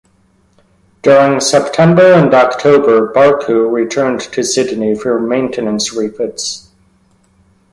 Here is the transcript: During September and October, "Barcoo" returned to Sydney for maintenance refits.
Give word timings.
During 1.03 1.39
September 1.41 2.13
and 2.13 2.33
October, 2.33 3.05
"Barcoo" 3.13 3.69
returned 3.71 4.21
to 4.33 4.43
Sydney 4.43 4.95
for 4.95 5.19
maintenance 5.19 5.93
refits. 5.93 6.71